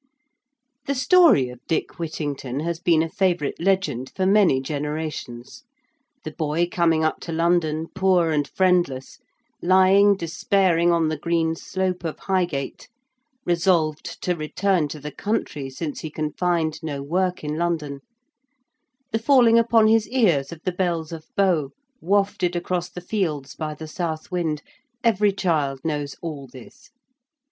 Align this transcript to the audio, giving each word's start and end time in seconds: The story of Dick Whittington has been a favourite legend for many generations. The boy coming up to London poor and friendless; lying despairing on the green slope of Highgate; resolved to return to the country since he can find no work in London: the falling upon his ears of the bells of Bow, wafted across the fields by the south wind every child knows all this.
The 0.87 0.95
story 0.95 1.49
of 1.49 1.59
Dick 1.67 1.99
Whittington 1.99 2.61
has 2.61 2.79
been 2.79 3.03
a 3.03 3.07
favourite 3.09 3.59
legend 3.61 4.11
for 4.15 4.25
many 4.25 4.59
generations. 4.59 5.63
The 6.23 6.31
boy 6.31 6.67
coming 6.71 7.03
up 7.03 7.19
to 7.19 7.31
London 7.31 7.85
poor 7.93 8.31
and 8.31 8.47
friendless; 8.47 9.19
lying 9.61 10.15
despairing 10.15 10.91
on 10.91 11.09
the 11.09 11.19
green 11.19 11.55
slope 11.55 12.03
of 12.03 12.17
Highgate; 12.17 12.87
resolved 13.45 14.19
to 14.23 14.35
return 14.35 14.87
to 14.87 14.99
the 14.99 15.11
country 15.11 15.69
since 15.69 15.99
he 15.99 16.09
can 16.09 16.31
find 16.33 16.81
no 16.81 17.03
work 17.03 17.43
in 17.43 17.59
London: 17.59 17.99
the 19.11 19.19
falling 19.19 19.59
upon 19.59 19.85
his 19.85 20.07
ears 20.09 20.51
of 20.51 20.61
the 20.63 20.71
bells 20.71 21.11
of 21.11 21.27
Bow, 21.37 21.69
wafted 22.01 22.55
across 22.55 22.89
the 22.89 23.01
fields 23.01 23.53
by 23.53 23.75
the 23.75 23.87
south 23.87 24.31
wind 24.31 24.63
every 25.03 25.31
child 25.31 25.79
knows 25.85 26.15
all 26.23 26.47
this. 26.47 26.89